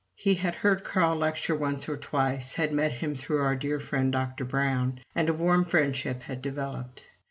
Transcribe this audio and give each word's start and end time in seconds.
He 0.15 0.33
had 0.33 0.55
heard 0.55 0.83
Carl 0.83 1.15
lecture 1.15 1.53
once 1.53 1.87
or 1.87 1.95
twice, 1.95 2.55
had 2.55 2.73
met 2.73 2.91
him 2.91 3.13
through 3.13 3.43
our 3.43 3.55
good 3.55 3.83
friend 3.83 4.11
Dr. 4.11 4.43
Brown, 4.45 4.99
and 5.13 5.29
a 5.29 5.33
warm 5.33 5.63
friendship 5.63 6.23
had 6.23 6.41
developed. 6.41 7.05